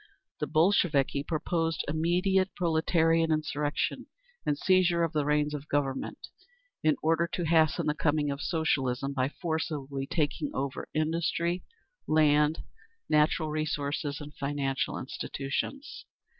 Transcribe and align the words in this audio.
The 0.39 0.47
Bolsheviki 0.47 1.23
proposed 1.23 1.85
immediate 1.87 2.55
proletarian 2.55 3.31
insurrection, 3.31 4.07
and 4.47 4.57
seizure 4.57 5.03
of 5.03 5.13
the 5.13 5.25
reins 5.25 5.53
of 5.53 5.67
Government, 5.69 6.17
in 6.81 6.95
order 7.03 7.27
to 7.33 7.45
hasten 7.45 7.85
the 7.85 7.93
coming 7.93 8.31
of 8.31 8.41
Socialism 8.41 9.13
by 9.13 9.29
forcibly 9.29 10.07
taking 10.07 10.49
over 10.55 10.89
industry, 10.95 11.63
land, 12.07 12.63
natural 13.09 13.51
resources 13.51 14.19
and 14.19 14.33
financial 14.33 14.97
institutions. 14.97 16.05